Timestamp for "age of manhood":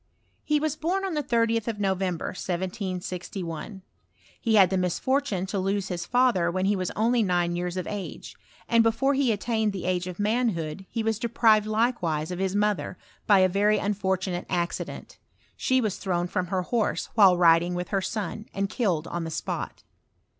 9.85-10.87